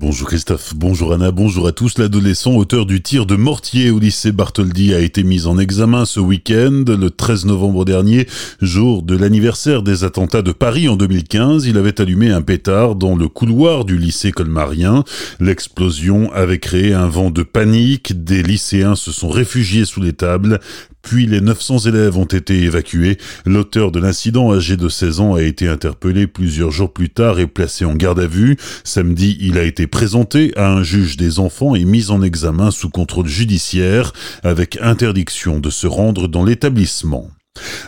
Bonjour 0.00 0.28
Christophe, 0.28 0.72
bonjour 0.74 1.12
Anna, 1.12 1.30
bonjour 1.30 1.66
à 1.68 1.72
tous. 1.72 1.98
L'adolescent 1.98 2.54
auteur 2.54 2.86
du 2.86 3.02
tir 3.02 3.26
de 3.26 3.36
mortier 3.36 3.90
au 3.90 3.98
lycée 3.98 4.32
Bartholdi 4.32 4.94
a 4.94 4.98
été 4.98 5.22
mis 5.24 5.44
en 5.44 5.58
examen 5.58 6.06
ce 6.06 6.20
week-end, 6.20 6.84
le 6.88 7.10
13 7.10 7.44
novembre 7.44 7.84
dernier, 7.84 8.26
jour 8.62 9.02
de 9.02 9.14
l'anniversaire 9.14 9.82
des 9.82 10.02
attentats 10.02 10.40
de 10.40 10.52
Paris 10.52 10.88
en 10.88 10.96
2015. 10.96 11.66
Il 11.66 11.76
avait 11.76 12.00
allumé 12.00 12.30
un 12.30 12.40
pétard 12.40 12.94
dans 12.94 13.14
le 13.14 13.28
couloir 13.28 13.84
du 13.84 13.98
lycée 13.98 14.32
colmarien. 14.32 15.04
L'explosion 15.38 16.32
avait 16.32 16.60
créé 16.60 16.94
un 16.94 17.08
vent 17.08 17.30
de 17.30 17.42
panique. 17.42 18.24
Des 18.24 18.42
lycéens 18.42 18.94
se 18.94 19.12
sont 19.12 19.28
réfugiés 19.28 19.84
sous 19.84 20.00
les 20.00 20.14
tables. 20.14 20.60
Puis 21.02 21.26
les 21.26 21.40
900 21.40 21.78
élèves 21.80 22.16
ont 22.16 22.24
été 22.24 22.62
évacués. 22.62 23.18
L'auteur 23.46 23.90
de 23.90 24.00
l'incident, 24.00 24.52
âgé 24.52 24.76
de 24.76 24.88
16 24.88 25.20
ans, 25.20 25.34
a 25.34 25.42
été 25.42 25.68
interpellé 25.68 26.26
plusieurs 26.26 26.70
jours 26.70 26.92
plus 26.92 27.10
tard 27.10 27.38
et 27.38 27.46
placé 27.46 27.84
en 27.84 27.94
garde 27.94 28.20
à 28.20 28.26
vue. 28.26 28.56
Samedi, 28.84 29.36
il 29.40 29.58
a 29.58 29.64
été 29.64 29.86
présenté 29.86 30.52
à 30.56 30.70
un 30.70 30.82
juge 30.82 31.16
des 31.16 31.38
enfants 31.38 31.74
et 31.74 31.84
mis 31.84 32.10
en 32.10 32.22
examen 32.22 32.70
sous 32.70 32.90
contrôle 32.90 33.26
judiciaire 33.26 34.12
avec 34.42 34.78
interdiction 34.80 35.58
de 35.58 35.70
se 35.70 35.86
rendre 35.86 36.28
dans 36.28 36.44
l'établissement. 36.44 37.30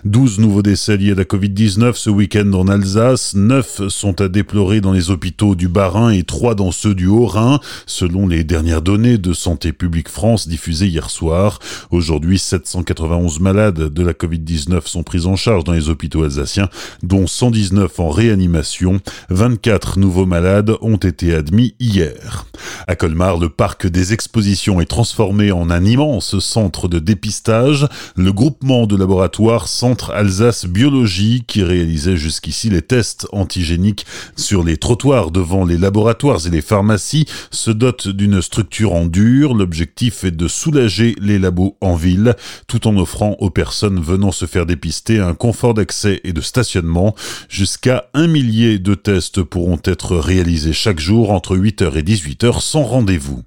12 0.05 0.41
nouveaux 0.41 0.63
décès 0.63 0.97
liés 0.97 1.13
à 1.13 1.15
la 1.15 1.23
Covid-19 1.23 1.95
ce 1.95 2.11
week-end 2.11 2.53
en 2.55 2.67
Alsace. 2.67 3.35
9 3.35 3.87
sont 3.87 4.21
à 4.21 4.29
déplorer 4.29 4.81
dans 4.81 4.91
les 4.91 5.11
hôpitaux 5.11 5.55
du 5.55 5.69
Bas-Rhin 5.69 6.11
et 6.11 6.25
3 6.25 6.57
dans 6.57 6.73
ceux 6.73 6.97
du 6.97 7.07
Haut-Rhin, 7.07 7.61
selon 7.87 8.27
les 8.27 8.43
dernières 8.43 8.83
données 8.83 9.17
de 9.17 9.33
Santé 9.33 9.73
publique 9.73 10.09
France 10.09 10.49
diffusées 10.49 10.89
hier 10.89 11.09
soir. 11.09 11.61
Aujourd'hui, 11.93 12.41
791 12.41 13.39
malades 13.39 13.95
de 13.95 14.03
la 14.03 14.13
Covid-19 14.13 14.89
sont 14.89 15.05
pris 15.05 15.27
en 15.27 15.37
charge 15.37 15.63
dans 15.63 15.73
les 15.73 15.89
hôpitaux 15.89 16.25
alsaciens, 16.25 16.69
dont 17.05 17.29
119 17.29 18.01
en 18.01 18.11
réanimation. 18.11 19.01
24 19.31 20.01
nouveaux 20.01 20.27
malades 20.27 20.73
ont 20.81 20.97
été 20.97 21.33
admis 21.33 21.77
hier. 21.79 22.47
À 22.89 22.97
Colmar, 22.97 23.39
le 23.39 23.49
parc 23.49 23.87
des 23.87 24.13
expositions 24.13 24.81
est 24.81 24.87
transformé 24.87 25.53
en 25.53 25.71
un 25.71 25.85
immense 25.85 26.39
centre 26.41 26.89
de 26.89 26.99
dépistage. 26.99 27.87
Le 28.17 28.33
groupement 28.33 28.87
de 28.87 28.97
laboratoires 28.97 29.69
Centre 29.69 30.11
Alsace 30.11 30.67
Biologie, 30.67 31.45
qui 31.47 31.63
réalisait 31.63 32.17
jusqu'ici 32.17 32.71
les 32.71 32.83
tests 32.83 33.29
antigéniques 33.31 34.05
sur 34.37 34.65
les 34.65 34.77
trottoirs 34.79 35.31
devant 35.31 35.65
les 35.65 35.79
laboratoires 35.79 36.45
et 36.45 36.51
les 36.51 36.61
pharmacies, 36.61 37.27
se 37.53 37.71
dote 37.71 38.09
d'une 38.09 38.43
structure 38.43 38.95
en 38.95 39.07
dur. 39.07 39.55
L'objectif 39.55 40.25
est 40.25 40.33
de 40.33 40.49
soulager 40.49 41.15
les 41.21 41.39
labos 41.39 41.77
en 41.81 41.95
ville, 41.95 42.35
tout 42.67 42.89
en 42.89 42.97
offrant 42.97 43.37
aux 43.39 43.51
personnes 43.51 44.01
venant 44.01 44.33
se 44.33 44.47
faire 44.47 44.67
dépister 44.67 45.21
un 45.21 45.35
confort 45.35 45.75
d'accès 45.75 46.21
et 46.25 46.33
de 46.33 46.41
stationnement. 46.41 47.15
Jusqu'à 47.49 48.07
un 48.13 48.27
millier 48.27 48.81
de 48.81 48.95
tests 48.95 49.43
pourront 49.43 49.81
être 49.85 50.17
réalisés 50.17 50.73
chaque 50.73 50.99
jour 50.99 51.31
entre 51.31 51.57
8h 51.57 51.97
et 51.97 52.03
18h 52.03 52.61
sans 52.73 52.85
rendez-vous. 52.85 53.43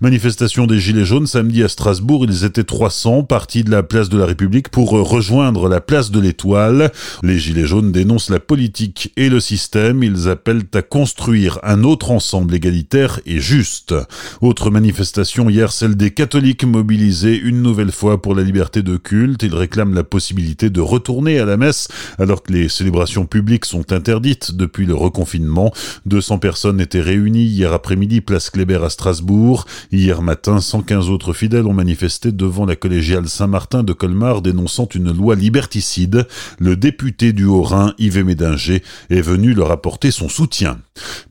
Manifestation 0.00 0.68
des 0.68 0.78
Gilets 0.78 1.04
jaunes 1.04 1.26
samedi 1.26 1.64
à 1.64 1.68
Strasbourg, 1.68 2.24
ils 2.24 2.44
étaient 2.44 2.62
300 2.62 3.24
partis 3.24 3.64
de 3.64 3.70
la 3.72 3.82
place 3.82 4.08
de 4.08 4.16
la 4.16 4.26
République 4.26 4.68
pour 4.68 4.90
rejoindre 4.90 5.68
la 5.68 5.80
place 5.80 6.12
de 6.12 6.20
l'Étoile. 6.20 6.92
Les 7.24 7.36
Gilets 7.40 7.66
jaunes 7.66 7.90
dénoncent 7.90 8.30
la 8.30 8.38
politique 8.38 9.12
et 9.16 9.28
le 9.28 9.40
système, 9.40 10.04
ils 10.04 10.28
appellent 10.28 10.62
à 10.74 10.82
construire 10.82 11.58
un 11.64 11.82
autre 11.82 12.12
ensemble 12.12 12.54
égalitaire 12.54 13.18
et 13.26 13.40
juste. 13.40 13.92
Autre 14.40 14.70
manifestation 14.70 15.50
hier, 15.50 15.72
celle 15.72 15.96
des 15.96 16.12
catholiques 16.12 16.62
mobilisés 16.62 17.36
une 17.36 17.60
nouvelle 17.60 17.90
fois 17.90 18.22
pour 18.22 18.36
la 18.36 18.44
liberté 18.44 18.82
de 18.82 18.98
culte, 18.98 19.42
ils 19.42 19.54
réclament 19.54 19.94
la 19.94 20.04
possibilité 20.04 20.70
de 20.70 20.80
retourner 20.80 21.40
à 21.40 21.44
la 21.44 21.56
messe 21.56 21.88
alors 22.18 22.44
que 22.44 22.52
les 22.52 22.68
célébrations 22.68 23.26
publiques 23.26 23.64
sont 23.64 23.92
interdites 23.92 24.54
depuis 24.54 24.86
le 24.86 24.94
reconfinement. 24.94 25.72
200 26.06 26.38
personnes 26.38 26.80
étaient 26.80 27.00
réunies 27.00 27.46
hier 27.46 27.72
après-midi 27.72 28.20
place 28.20 28.50
Kléber 28.50 28.84
à 28.84 28.90
Strasbourg. 28.90 29.57
Hier 29.92 30.22
matin, 30.22 30.60
115 30.60 31.10
autres 31.10 31.32
fidèles 31.32 31.66
ont 31.66 31.72
manifesté 31.72 32.32
devant 32.32 32.66
la 32.66 32.76
collégiale 32.76 33.28
Saint-Martin 33.28 33.82
de 33.82 33.92
Colmar 33.92 34.42
dénonçant 34.42 34.88
une 34.94 35.12
loi 35.12 35.34
liberticide. 35.34 36.26
Le 36.58 36.76
député 36.76 37.32
du 37.32 37.44
Haut-Rhin, 37.44 37.94
Yves 37.98 38.24
Médinger, 38.24 38.82
est 39.10 39.20
venu 39.20 39.54
leur 39.54 39.70
apporter 39.70 40.10
son 40.10 40.28
soutien. 40.28 40.78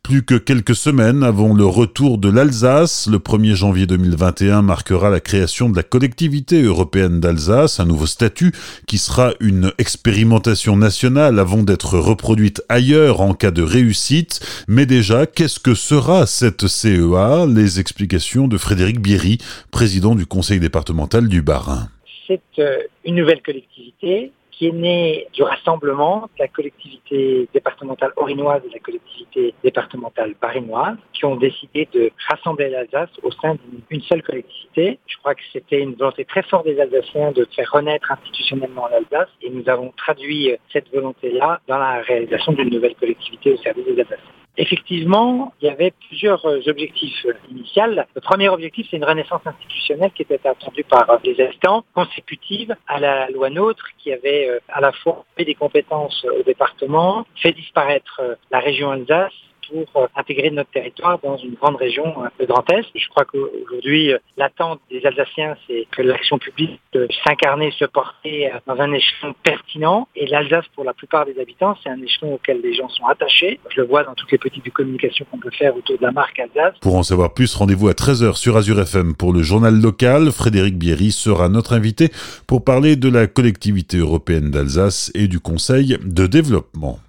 Plus 0.04 0.24
que 0.24 0.36
quelques 0.36 0.76
semaines 0.76 1.24
avant 1.24 1.54
le 1.54 1.66
retour 1.66 2.18
de 2.18 2.30
l'Alsace, 2.30 3.08
le 3.08 3.20
1er 3.20 3.56
janvier 3.56 3.86
2021 3.86 4.62
marquera 4.62 5.10
la 5.10 5.20
création 5.20 5.70
de 5.70 5.76
la 5.76 5.84
collectivité 5.84 6.62
européenne 6.64 7.20
d'Alsace, 7.20 7.80
un 7.80 7.86
nouveau 7.86 8.06
statut 8.06 8.54
qui 8.88 8.98
sera 8.98 9.34
une 9.40 9.72
expérimentation 9.78 10.78
nationale 10.78 11.40
avant 11.40 11.64
d'être 11.64 11.98
reproduite 11.98 12.62
ailleurs 12.70 13.22
en 13.22 13.34
cas 13.34 13.52
de 13.52 13.62
réussite. 13.62 14.40
Mais 14.68 14.86
déjà, 14.86 15.26
qu'est-ce 15.26 15.60
que 15.60 15.76
sera 15.76 16.26
cette 16.26 16.68
CEA 16.68 17.46
Les 17.48 17.80
explications 17.80 18.17
de 18.18 18.58
Frédéric 18.58 19.00
Bierry, 19.00 19.38
président 19.72 20.16
du 20.16 20.26
conseil 20.26 20.60
départemental 20.60 21.28
du 21.28 21.44
Bas-Rhin. 21.44 21.88
C'est 22.26 22.42
euh, 22.58 22.80
une 23.06 23.16
nouvelle 23.16 23.44
collectivité 23.44 24.32
qui 24.52 24.68
est 24.68 24.72
née 24.72 25.28
du 25.34 25.44
rassemblement 25.44 26.22
de 26.36 26.40
la 26.40 26.48
collectivité 26.48 27.48
départementale 27.54 28.12
orinoise 28.16 28.62
et 28.66 28.70
de 28.70 28.74
la 28.74 28.80
collectivité 28.80 29.54
départementale 29.64 30.34
barinoise, 30.42 30.98
qui 31.14 31.26
ont 31.26 31.36
décidé 31.36 31.88
de 31.94 32.10
rassembler 32.28 32.70
l'Alsace 32.70 33.12
au 33.22 33.30
sein 33.32 33.56
d'une 33.92 34.02
seule 34.02 34.24
collectivité. 34.24 34.98
Je 35.06 35.18
crois 35.18 35.36
que 35.36 35.42
c'était 35.54 35.80
une 35.80 35.94
volonté 35.94 36.26
très 36.26 36.42
forte 36.42 36.66
des 36.66 36.80
Alsaciens 36.80 37.32
de 37.34 37.48
faire 37.56 37.70
renaître 37.72 38.12
institutionnellement 38.12 38.88
l'Alsace 38.88 39.30
et 39.44 39.52
nous 39.52 39.70
avons 39.70 39.94
traduit 39.96 40.52
cette 40.74 40.92
volonté-là 40.92 41.62
dans 41.68 41.78
la 41.78 42.02
réalisation 42.02 42.54
d'une 42.54 42.72
nouvelle 42.72 42.96
collectivité 42.96 43.54
au 43.54 43.58
service 43.58 43.86
des 43.86 44.00
Alsaciens. 44.02 44.34
Effectivement, 44.60 45.54
il 45.62 45.68
y 45.68 45.70
avait 45.70 45.94
plusieurs 46.08 46.44
euh, 46.48 46.60
objectifs 46.66 47.26
euh, 47.26 47.34
initiaux. 47.52 47.84
Le 48.16 48.22
premier 48.22 48.50
objectif, 48.50 48.88
c'est 48.90 48.98
une 48.98 49.06
renaissance 49.06 49.42
institutionnelle 49.46 50.12
qui 50.16 50.24
était 50.24 50.40
attendue 50.48 50.84
par 50.84 51.08
euh, 51.12 51.18
les 51.24 51.40
habitants, 51.40 51.84
consécutive 51.94 52.76
à 52.88 53.00
la 53.00 53.30
loi 53.30 53.52
NOTRe, 53.52 53.90
qui 54.00 54.12
avait 54.12 54.60
à 54.70 54.82
la 54.82 54.92
fois 54.92 55.26
fait 55.38 55.46
des 55.46 55.54
compétences 55.54 56.26
au 56.40 56.42
département, 56.42 57.28
fait 57.36 57.52
disparaître 57.52 58.20
la 58.50 58.60
région 58.60 58.90
Alsace 58.90 59.34
pour 59.68 60.04
euh, 60.04 60.08
intégrer 60.16 60.50
notre 60.52 60.72
territoire 60.72 61.20
dans 61.20 61.38
une 61.38 61.54
grande 61.54 61.76
région, 61.76 62.14
le 62.40 62.46
Grand 62.46 62.70
Est. 62.72 62.86
je 62.96 63.08
crois 63.10 63.26
qu'aujourd'hui, 63.26 64.14
euh, 64.14 64.18
l'attente 64.38 64.80
des 64.90 65.06
Alsaciens, 65.06 65.56
c'est 65.68 65.88
que 65.92 66.02
l'action 66.02 66.38
publique 66.38 66.80
s'incarner, 67.26 67.72
se 67.72 67.86
porter 67.86 68.48
euh, 68.48 68.58
dans 68.66 68.80
un 68.80 68.92
échelon 68.94 69.34
pertinent. 69.44 70.08
Et 70.16 70.28
l'Alsace, 70.28 70.66
pour 70.76 70.84
la 70.84 70.94
plupart 70.94 71.26
des 71.26 71.40
habitants, 71.40 71.76
c'est 71.84 71.90
un 71.90 72.02
échelon 72.02 72.36
auquel 72.36 72.62
les 72.62 72.74
gens 72.74 72.90
sont 72.90 73.06
attachés. 73.06 73.60
Je 73.70 73.82
le 73.82 73.88
vois 73.88 74.04
dans 74.04 74.14
toutes 74.14 74.32
les 74.32 74.38
petites 74.38 74.72
communications 74.72 75.26
qu'on 75.30 75.40
peut 75.40 75.52
faire 75.52 75.76
autour 75.76 75.98
de 75.98 76.04
la 76.04 76.12
marque 76.12 76.40
Alsace. 76.40 76.76
Pour 76.82 76.96
en 76.96 77.04
savoir 77.04 77.34
plus, 77.34 77.54
rendez-vous 77.56 77.88
à 77.88 77.94
13h 77.94 78.36
sur 78.36 78.58
Azure 78.58 78.80
FM 78.80 79.16
pour 79.16 79.34
le 79.34 79.42
journal 79.42 79.80
local. 79.80 80.32
Frédéric 80.32 80.78
Bierry 80.78 81.12
sera 81.12 81.50
notre 81.50 81.74
invité 81.74 82.10
pour 82.48 82.64
parler 82.64 82.96
de 82.96 83.10
la 83.10 83.28
collectivité 83.28 83.98
européenne 83.98 84.52
d'Alsace 84.52 85.12
et 85.16 85.28
du 85.28 85.40
Conseil 85.40 85.98
de 86.04 86.28
développement. 86.28 87.00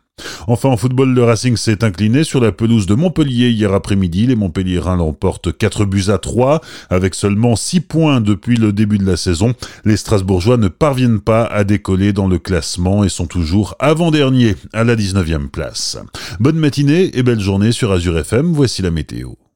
Enfin, 0.47 0.69
en 0.69 0.77
football, 0.77 1.15
le 1.15 1.25
Racing 1.25 1.57
s'est 1.57 1.85
incliné 1.85 2.25
sur 2.25 2.41
la 2.41 2.53
pelouse 2.53 2.87
de 2.87 2.95
Montpellier 2.95 3.51
hier 3.51 3.73
après-midi. 3.73 4.27
Les 4.27 4.37
Montpelliérains 4.37 4.97
l'emportent 4.97 5.57
4 5.57 5.85
buts 5.85 6.05
à 6.09 6.19
3. 6.19 6.61
Avec 6.91 7.15
seulement 7.15 7.57
6 7.57 7.81
points 7.81 8.21
depuis 8.21 8.57
le 8.57 8.73
début 8.73 8.99
de 8.99 9.07
la 9.07 9.17
saison, 9.17 9.55
les 9.85 9.97
Strasbourgeois 9.97 10.57
ne 10.57 10.69
parviennent 10.69 11.21
pas 11.21 11.45
à 11.45 11.65
décoller 11.65 12.13
dans 12.13 12.29
le 12.29 12.39
classement 12.39 13.05
et 13.05 13.09
sont 13.09 13.27
toujours 13.27 13.75
avant-derniers 13.79 14.57
à 14.73 14.85
la 14.85 14.97
19e 14.97 15.49
place. 15.49 15.99
Bonne 16.41 16.59
matinée 16.59 17.17
et 17.17 17.23
belle 17.23 17.41
journée 17.41 17.73
sur 17.73 17.93
Azure 17.93 18.19
FM. 18.19 18.53
Voici 18.53 18.83
la 18.83 18.91
météo. 18.91 19.39